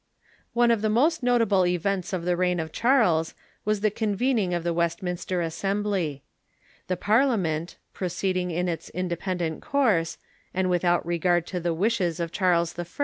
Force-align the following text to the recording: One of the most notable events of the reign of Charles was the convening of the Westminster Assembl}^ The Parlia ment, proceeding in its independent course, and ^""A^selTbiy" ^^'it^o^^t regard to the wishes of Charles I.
One 0.53 0.71
of 0.71 0.81
the 0.81 0.89
most 0.89 1.21
notable 1.21 1.63
events 1.67 2.11
of 2.11 2.25
the 2.25 2.35
reign 2.35 2.59
of 2.59 2.71
Charles 2.71 3.35
was 3.65 3.81
the 3.81 3.91
convening 3.91 4.51
of 4.51 4.63
the 4.63 4.73
Westminster 4.73 5.41
Assembl}^ 5.41 6.21
The 6.87 6.97
Parlia 6.97 7.37
ment, 7.39 7.77
proceeding 7.93 8.49
in 8.49 8.67
its 8.67 8.89
independent 8.89 9.61
course, 9.61 10.17
and 10.55 10.69
^""A^selTbiy" 10.69 10.79
^^'it^o^^t 10.81 11.01
regard 11.03 11.45
to 11.45 11.59
the 11.59 11.75
wishes 11.75 12.19
of 12.19 12.31
Charles 12.31 12.79
I. 12.79 12.85